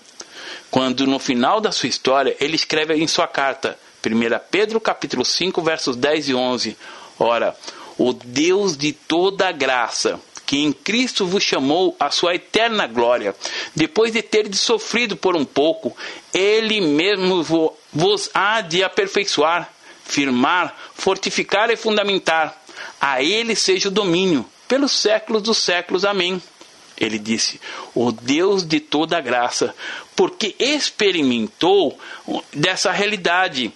[0.71, 4.11] Quando no final da sua história ele escreve em sua carta, 1
[4.51, 6.77] Pedro capítulo 5, versos 10 e 11,
[7.19, 7.57] ora,
[7.99, 13.35] o Deus de toda graça, que em Cristo vos chamou à sua eterna glória,
[13.75, 15.97] depois de ter sofrido por um pouco,
[16.33, 17.43] ele mesmo
[17.93, 19.71] vos há de aperfeiçoar,
[20.05, 22.63] firmar, fortificar e fundamentar.
[23.01, 26.05] A ele seja o domínio, pelos séculos dos séculos.
[26.05, 26.43] Amém.
[26.99, 27.61] Ele disse:
[27.95, 29.75] O Deus de toda graça,
[30.15, 31.99] porque experimentou
[32.53, 33.73] dessa realidade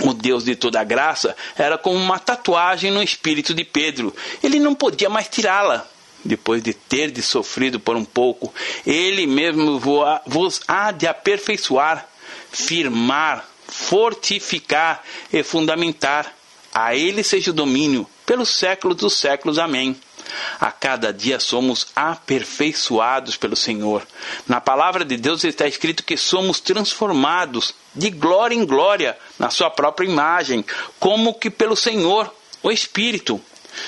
[0.00, 4.14] o Deus de toda graça era como uma tatuagem no espírito de Pedro.
[4.42, 5.86] Ele não podia mais tirá-la.
[6.24, 8.54] Depois de ter de sofrido por um pouco,
[8.86, 9.80] ele mesmo
[10.26, 12.06] vos há de aperfeiçoar,
[12.50, 15.02] firmar, fortificar
[15.32, 16.32] e fundamentar.
[16.72, 19.58] A ele seja o domínio pelos séculos dos séculos.
[19.58, 19.96] Amém.
[20.60, 24.06] A cada dia somos aperfeiçoados pelo Senhor.
[24.46, 29.70] Na palavra de Deus está escrito que somos transformados de glória em glória na sua
[29.70, 30.64] própria imagem,
[30.98, 32.32] como que pelo Senhor,
[32.62, 33.40] o Espírito.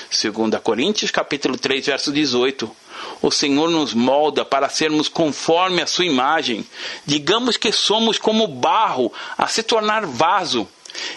[0.09, 2.75] Segundo Coríntios capítulo 3, verso 18.
[3.21, 6.65] O Senhor nos molda para sermos conforme a sua imagem.
[7.05, 10.67] Digamos que somos como barro a se tornar vaso.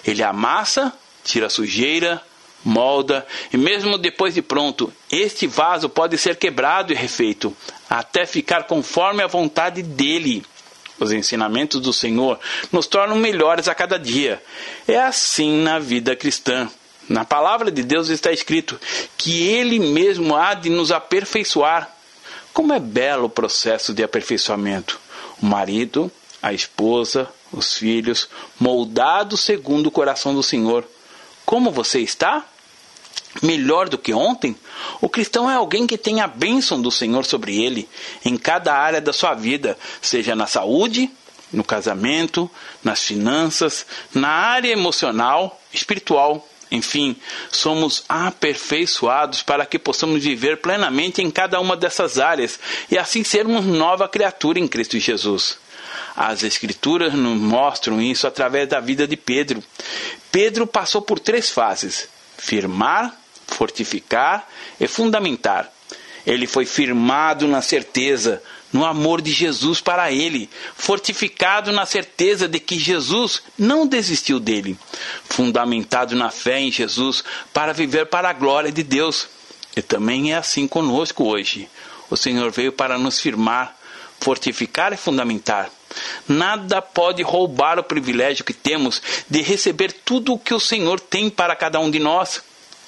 [0.05, 0.93] Ele amassa,
[1.25, 2.23] tira a sujeira,
[2.65, 7.57] molda, e mesmo depois de pronto, este vaso pode ser quebrado e refeito,
[7.89, 10.45] até ficar conforme a vontade dele.
[11.01, 12.39] Os ensinamentos do Senhor
[12.73, 14.43] nos tornam melhores a cada dia.
[14.87, 16.69] É assim na vida cristã.
[17.09, 18.79] Na palavra de Deus está escrito
[19.17, 21.91] que Ele mesmo há de nos aperfeiçoar.
[22.53, 25.01] Como é belo o processo de aperfeiçoamento!
[25.41, 26.11] O marido,
[26.43, 30.85] a esposa, os filhos, moldados segundo o coração do Senhor.
[31.49, 32.45] Como você está?
[33.43, 34.55] Melhor do que ontem?
[35.01, 37.89] O cristão é alguém que tem a bênção do Senhor sobre ele
[38.23, 41.11] em cada área da sua vida, seja na saúde,
[41.51, 42.51] no casamento,
[42.85, 46.47] nas finanças, na área emocional, espiritual.
[46.71, 47.17] Enfim,
[47.51, 53.65] somos aperfeiçoados para que possamos viver plenamente em cada uma dessas áreas e assim sermos
[53.65, 55.57] nova criatura em Cristo Jesus.
[56.21, 59.63] As Escrituras nos mostram isso através da vida de Pedro.
[60.33, 64.45] Pedro passou por três fases: firmar, fortificar
[64.81, 65.73] e fundamentar.
[66.27, 72.59] Ele foi firmado na certeza, no amor de Jesus para ele, fortificado na certeza de
[72.59, 74.77] que Jesus não desistiu dele,
[75.31, 77.23] fundamentado na fé em Jesus
[77.55, 79.29] para viver para a glória de Deus.
[79.77, 81.69] E também é assim conosco hoje.
[82.11, 83.77] O Senhor veio para nos firmar,
[84.19, 85.71] fortificar e fundamentar.
[86.27, 91.31] Nada pode roubar o privilégio que temos de receber tudo o que o Senhor tem
[91.31, 92.43] para cada um de nós.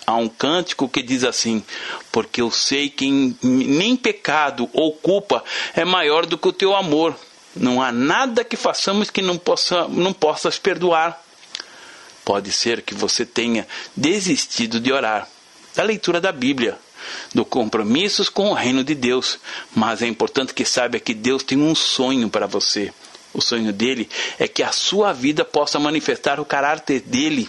[0.06, 1.64] Há um cântico que diz assim:
[2.10, 7.16] Porque eu sei que nem pecado ou culpa é maior do que o teu amor.
[7.54, 11.20] Não há nada que façamos que não, possa, não possas perdoar.
[12.24, 15.28] Pode ser que você tenha desistido de orar,
[15.74, 16.78] da leitura da Bíblia,
[17.34, 19.38] do compromissos com o reino de Deus,
[19.74, 22.92] mas é importante que saiba que Deus tem um sonho para você.
[23.32, 24.08] O sonho dele
[24.38, 27.48] é que a sua vida possa manifestar o caráter dele.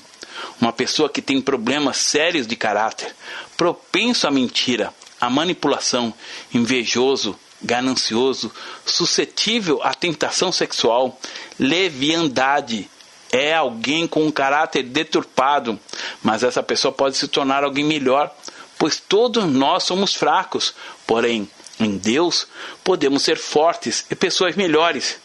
[0.60, 3.14] Uma pessoa que tem problemas sérios de caráter,
[3.58, 6.14] propenso à mentira, à manipulação,
[6.54, 8.52] invejoso, ganancioso,
[8.86, 11.20] suscetível à tentação sexual,
[11.60, 12.90] leviandade,
[13.32, 15.80] é alguém com um caráter deturpado,
[16.22, 18.36] mas essa pessoa pode se tornar alguém melhor,
[18.82, 20.74] pois todos nós somos fracos,
[21.06, 21.48] porém,
[21.80, 22.48] em Deus
[22.84, 25.20] podemos ser fortes e pessoas melhores.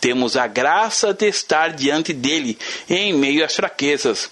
[0.00, 2.56] temos a graça de estar diante dele
[2.88, 4.30] em meio às fraquezas.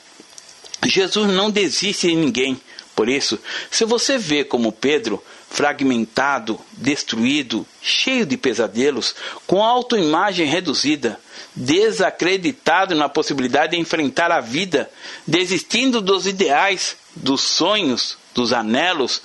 [0.86, 2.60] Jesus não desiste de ninguém.
[2.94, 3.36] Por isso,
[3.68, 9.12] se você vê como Pedro, fragmentado, destruído, cheio de pesadelos,
[9.44, 11.18] com autoimagem reduzida,
[11.52, 14.88] desacreditado na possibilidade de enfrentar a vida,
[15.26, 19.20] desistindo dos ideais, dos sonhos, dos anelos,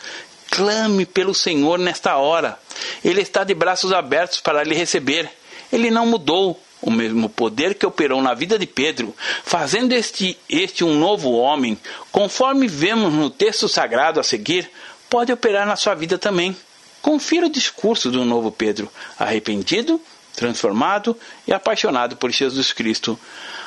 [0.50, 2.58] clame pelo Senhor nesta hora.
[3.06, 5.30] Ele está de braços abertos para lhe receber.
[5.72, 6.60] Ele não mudou.
[6.82, 11.80] O mesmo poder que operou na vida de Pedro, fazendo este, este um novo homem,
[12.12, 14.70] conforme vemos no texto sagrado a seguir,
[15.10, 16.54] pode operar na sua vida também.
[17.02, 20.02] Confira o discurso do novo Pedro, arrependido,
[20.36, 23.18] transformado e apaixonado por Jesus Cristo.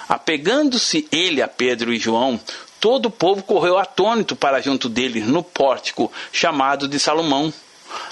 [0.07, 2.39] Apegando-se ele a Pedro e João,
[2.87, 7.53] todo o povo correu atônito para junto deles no pórtico chamado de Salomão.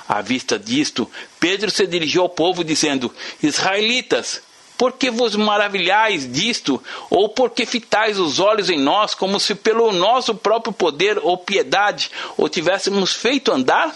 [0.09, 1.09] À vista disto,
[1.39, 4.43] Pedro se dirigiu ao povo dizendo: Israelitas,
[4.77, 6.83] por que vos maravilhais disto?
[7.09, 11.39] Ou por que fitais os olhos em nós, como se pelo nosso próprio poder ou
[11.39, 13.95] piedade o tivéssemos feito andar?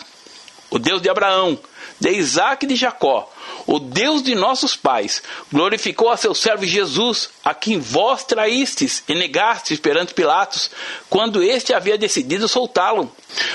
[0.70, 1.58] O Deus de Abraão,
[2.00, 3.30] de Isaac e de Jacó,
[3.66, 9.14] o Deus de nossos pais, glorificou a seu servo Jesus, a quem vós traístes e
[9.14, 10.70] negastes perante Pilatos,
[11.10, 13.12] quando este havia decidido soltá-lo.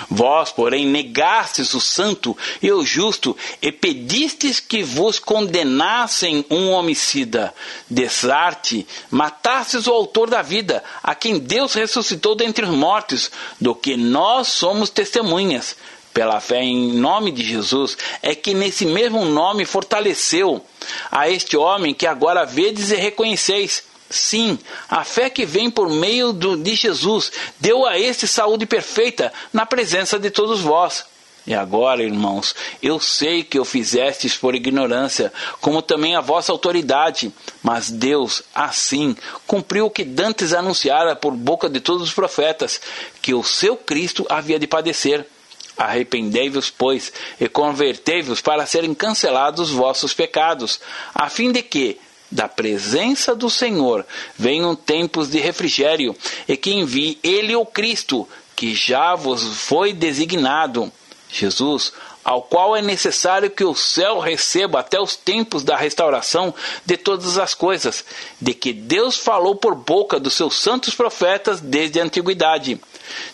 [0.09, 7.53] Vós, porém, negastes o santo e o justo, e pedistes que vos condenassem um homicida.
[7.89, 13.97] Desarte, matastes o autor da vida, a quem Deus ressuscitou dentre os mortos, do que
[13.97, 15.75] nós somos testemunhas
[16.13, 20.63] pela fé em nome de Jesus, é que nesse mesmo nome fortaleceu
[21.11, 23.83] a este homem que agora vedes e reconheceis.
[24.09, 29.33] Sim, a fé que vem por meio do, de Jesus deu a este saúde perfeita
[29.51, 31.05] na presença de todos vós.
[31.45, 37.33] E agora, irmãos, eu sei que o fizestes por ignorância, como também a vossa autoridade,
[37.61, 42.79] mas Deus, assim, cumpriu o que dantes anunciara por boca de todos os profetas,
[43.21, 45.27] que o seu Cristo havia de padecer
[45.77, 50.79] Arrependei-vos, pois, e convertei-vos para serem cancelados vossos pecados,
[51.13, 51.99] a fim de que,
[52.31, 54.05] da presença do Senhor,
[54.37, 56.15] venham tempos de refrigério,
[56.47, 60.91] e que envie Ele o Cristo, que já vos foi designado.
[61.29, 61.91] Jesus,
[62.23, 66.53] ao qual é necessário que o céu receba até os tempos da restauração
[66.85, 68.05] de todas as coisas,
[68.39, 72.79] de que Deus falou por boca dos seus santos profetas desde a antiguidade.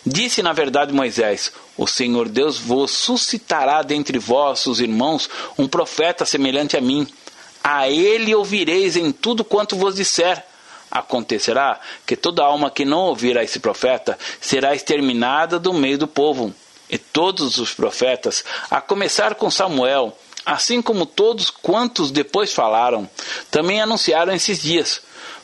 [0.04, 5.28] Disse na verdade Moisés: O Senhor Deus vos suscitará dentre vossos irmãos
[5.58, 7.06] um profeta semelhante a mim.
[7.62, 10.44] A ele ouvireis em tudo quanto vos disser.
[10.90, 16.08] Acontecerá que toda alma que não ouvir a esse profeta será exterminada do meio do
[16.08, 16.52] povo.
[16.88, 23.08] E todos os profetas, a começar com Samuel, assim como todos quantos depois falaram,
[23.50, 25.00] também anunciaram esses dias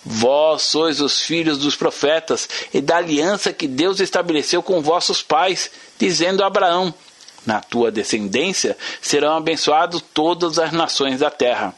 [0.09, 5.69] Vós sois os filhos dos profetas e da aliança que Deus estabeleceu com vossos pais,
[5.99, 6.95] dizendo a Abraão:
[7.45, 11.75] Na tua descendência serão abençoadas todas as nações da terra.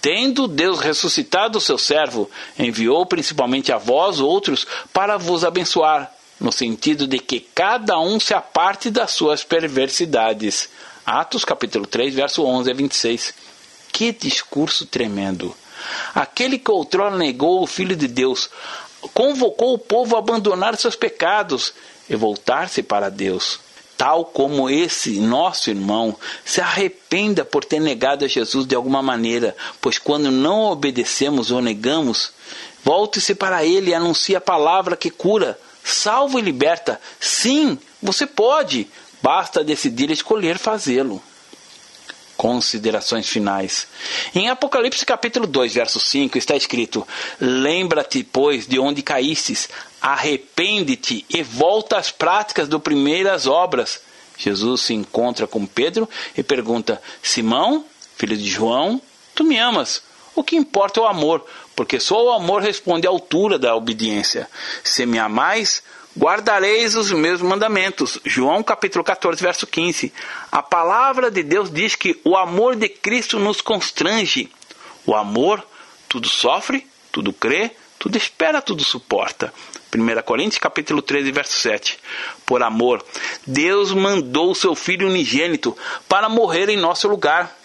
[0.00, 6.10] Tendo Deus ressuscitado o seu servo, enviou principalmente a vós outros para vos abençoar,
[6.40, 10.70] no sentido de que cada um se aparte das suas perversidades.
[11.04, 13.34] Atos capítulo 3, verso 11 a 26.
[13.92, 15.54] Que discurso tremendo!
[16.14, 18.50] Aquele que outrora negou o Filho de Deus,
[19.12, 21.72] convocou o povo a abandonar seus pecados
[22.08, 23.60] e voltar-se para Deus.
[23.96, 29.56] Tal como esse nosso irmão se arrependa por ter negado a Jesus de alguma maneira,
[29.80, 32.32] pois quando não obedecemos ou negamos,
[32.84, 37.00] volte-se para Ele e anuncie a palavra que cura, salva e liberta.
[37.18, 38.86] Sim, você pode,
[39.22, 41.22] basta decidir escolher fazê-lo
[42.36, 43.86] considerações finais.
[44.34, 47.06] Em Apocalipse capítulo 2, verso 5 está escrito:
[47.40, 49.68] Lembra-te, pois, de onde caístes,
[50.00, 54.00] arrepende-te e volta às práticas do primeiras obras.
[54.38, 57.84] Jesus se encontra com Pedro e pergunta: Simão,
[58.16, 59.00] filho de João,
[59.34, 60.02] tu me amas?
[60.34, 64.46] O que importa é o amor, porque só o amor responde à altura da obediência.
[64.84, 65.82] Se me amais,
[66.16, 68.18] guardareis os meus mandamentos.
[68.24, 70.12] João capítulo 14, verso 15.
[70.50, 74.50] A palavra de Deus diz que o amor de Cristo nos constrange.
[75.04, 75.64] O amor
[76.08, 79.52] tudo sofre, tudo crê, tudo espera, tudo suporta.
[79.94, 81.98] 1 Coríntios capítulo 13, verso 7.
[82.44, 83.04] Por amor,
[83.46, 85.76] Deus mandou o seu Filho unigênito
[86.08, 87.56] para morrer em nosso lugar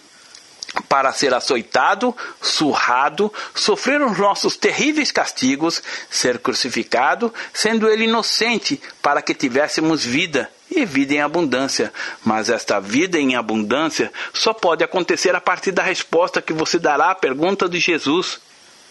[0.88, 9.20] para ser açoitado, surrado, sofrer os nossos terríveis castigos, ser crucificado, sendo ele inocente, para
[9.20, 11.92] que tivéssemos vida, e vida em abundância.
[12.24, 17.10] Mas esta vida em abundância só pode acontecer a partir da resposta que você dará
[17.10, 18.40] à pergunta de Jesus: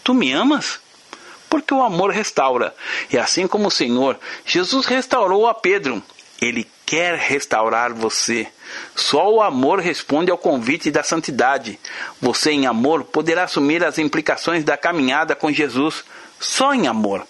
[0.04, 0.80] Tu me amas?
[1.50, 2.74] Porque o amor restaura.
[3.10, 6.02] E assim como o Senhor, Jesus restaurou a Pedro.
[6.40, 8.48] Ele quer restaurar você.
[8.94, 11.78] Só o amor responde ao convite da santidade.
[12.20, 16.04] Você, em amor, poderá assumir as implicações da caminhada com Jesus.
[16.38, 17.26] Só em amor.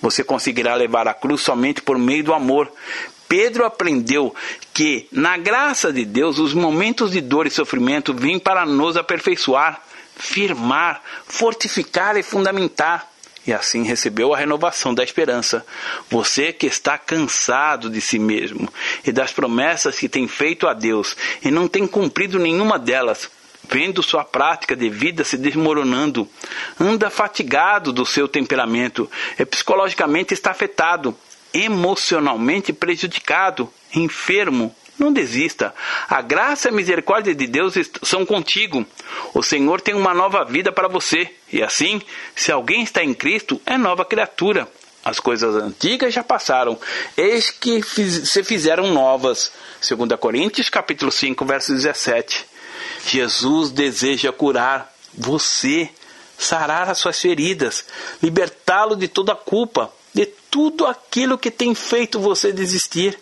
[0.00, 2.70] Você conseguirá levar a cruz somente por meio do amor.
[3.28, 4.34] Pedro aprendeu
[4.72, 9.82] que, na graça de Deus, os momentos de dor e sofrimento vêm para nos aperfeiçoar,
[10.16, 13.06] firmar, fortificar e fundamentar
[13.48, 15.64] e assim recebeu a renovação da esperança.
[16.10, 18.68] Você que está cansado de si mesmo
[19.06, 23.30] e das promessas que tem feito a Deus e não tem cumprido nenhuma delas,
[23.66, 26.28] vendo sua prática de vida se desmoronando,
[26.78, 31.16] anda fatigado do seu temperamento e psicologicamente está afetado,
[31.54, 35.74] emocionalmente prejudicado, enfermo, não desista.
[36.08, 38.84] A graça e a misericórdia de Deus são contigo.
[39.32, 41.30] O Senhor tem uma nova vida para você.
[41.52, 42.02] E assim,
[42.34, 44.68] se alguém está em Cristo, é nova criatura.
[45.04, 46.78] As coisas antigas já passaram,
[47.16, 49.52] eis que se fizeram novas.
[49.88, 52.44] 2 Coríntios capítulo 5, verso 17.
[53.06, 55.88] Jesus deseja curar você,
[56.36, 57.84] sarar as suas feridas,
[58.22, 63.18] libertá-lo de toda culpa, de tudo aquilo que tem feito você desistir.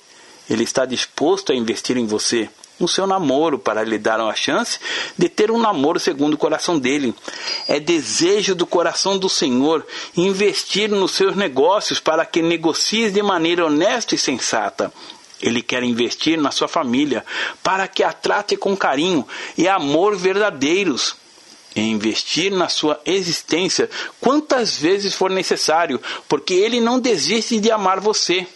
[0.49, 4.78] Ele está disposto a investir em você, no seu namoro, para lhe dar uma chance
[5.16, 7.14] de ter um namoro segundo o coração dele.
[7.66, 9.84] É desejo do coração do Senhor
[10.16, 14.92] investir nos seus negócios para que negocies de maneira honesta e sensata.
[15.40, 17.24] Ele quer investir na sua família
[17.62, 19.26] para que a trate com carinho
[19.57, 21.16] e amor verdadeiros.
[21.74, 28.01] E investir na sua existência quantas vezes for necessário, porque ele não desiste de amar
[28.01, 28.47] você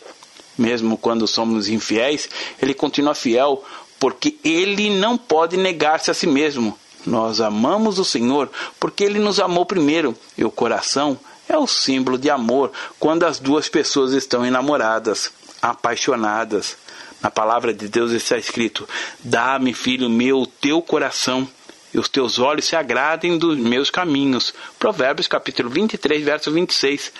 [0.60, 2.28] mesmo quando somos infiéis,
[2.60, 3.64] ele continua fiel,
[3.98, 6.78] porque ele não pode negar-se a si mesmo.
[7.06, 12.18] Nós amamos o Senhor porque ele nos amou primeiro, e o coração é o símbolo
[12.18, 16.76] de amor quando as duas pessoas estão enamoradas, apaixonadas.
[17.22, 18.88] Na palavra de Deus está escrito:
[19.22, 21.48] Dá-me, filho meu, o teu coração
[21.92, 24.54] e os teus olhos se agradem dos meus caminhos.
[24.78, 27.12] Provérbios capítulo 23, verso 26.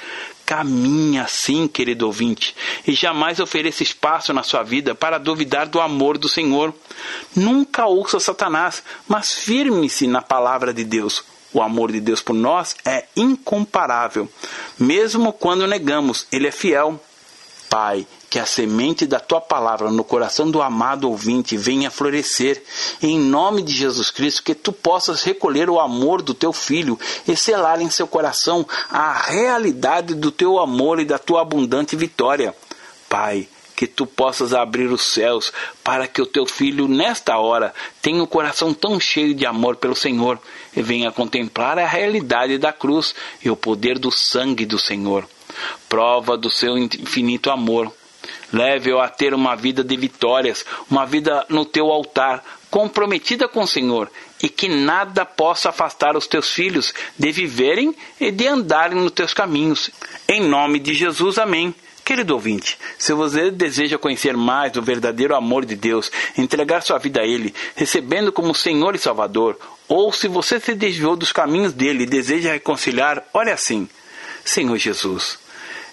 [0.46, 2.56] Caminha assim, querido ouvinte,
[2.86, 6.74] e jamais ofereça espaço na sua vida para duvidar do amor do Senhor.
[7.36, 11.24] Nunca ouça Satanás, mas firme-se na palavra de Deus.
[11.52, 14.28] O amor de Deus por nós é incomparável.
[14.78, 17.00] Mesmo quando negamos, ele é fiel.
[17.68, 22.62] Pai, que a semente da tua palavra no coração do amado ouvinte venha florescer.
[23.02, 27.36] Em nome de Jesus Cristo, que tu possas recolher o amor do teu filho e
[27.36, 32.54] selar em seu coração a realidade do teu amor e da tua abundante vitória.
[33.08, 35.52] Pai, que tu possas abrir os céus
[35.82, 39.74] para que o teu filho, nesta hora, tenha o um coração tão cheio de amor
[39.74, 40.38] pelo Senhor
[40.76, 43.12] e venha contemplar a realidade da cruz
[43.44, 45.28] e o poder do sangue do Senhor.
[45.88, 47.92] Prova do seu infinito amor
[48.52, 53.66] Leve-o a ter uma vida de vitórias, uma vida no teu altar, comprometida com o
[53.66, 54.10] Senhor,
[54.42, 59.34] e que nada possa afastar os teus filhos de viverem e de andarem nos teus
[59.34, 59.90] caminhos.
[60.28, 61.74] Em nome de Jesus, amém.
[62.04, 67.20] Querido ouvinte, se você deseja conhecer mais do verdadeiro amor de Deus, entregar sua vida
[67.20, 69.56] a Ele, recebendo como Senhor e Salvador,
[69.86, 73.88] ou se você se desviou dos caminhos dele e deseja reconciliar, olha assim:
[74.44, 75.38] Senhor Jesus,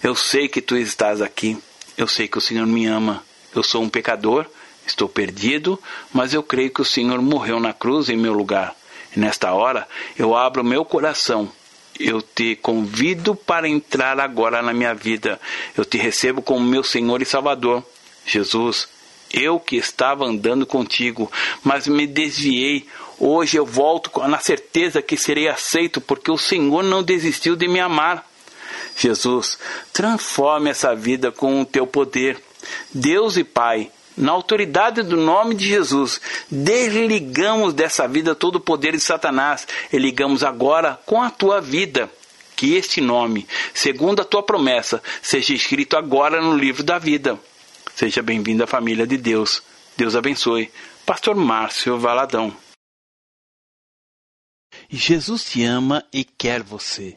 [0.02, 1.56] eu sei que tu estás aqui.
[1.98, 3.24] Eu sei que o Senhor me ama.
[3.52, 4.46] Eu sou um pecador,
[4.86, 5.82] estou perdido,
[6.14, 8.72] mas eu creio que o Senhor morreu na cruz em meu lugar.
[9.16, 9.86] E nesta hora
[10.16, 11.50] eu abro meu coração.
[11.98, 15.40] Eu te convido para entrar agora na minha vida.
[15.76, 17.84] Eu te recebo como meu Senhor e Salvador.
[18.24, 18.88] Jesus,
[19.32, 21.32] eu que estava andando contigo,
[21.64, 22.86] mas me desviei.
[23.18, 27.80] Hoje eu volto na certeza que serei aceito, porque o Senhor não desistiu de me
[27.80, 28.27] amar.
[28.98, 29.58] Jesus,
[29.92, 32.42] transforme essa vida com o teu poder.
[32.92, 36.20] Deus e Pai, na autoridade do nome de Jesus,
[36.50, 42.10] desligamos dessa vida todo o poder de Satanás e ligamos agora com a tua vida.
[42.56, 47.38] Que este nome, segundo a tua promessa, seja escrito agora no livro da vida.
[47.94, 49.62] Seja bem-vindo à família de Deus.
[49.96, 50.72] Deus abençoe.
[51.06, 52.54] Pastor Márcio Valadão.
[54.90, 57.16] Jesus te ama e quer você.